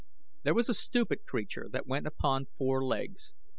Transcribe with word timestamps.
There 0.41 0.55
was 0.55 0.67
a 0.67 0.73
stupid 0.73 1.27
creature 1.27 1.67
that 1.71 1.85
went 1.85 2.07
upon 2.07 2.47
four 2.57 2.83
legs. 2.83 3.33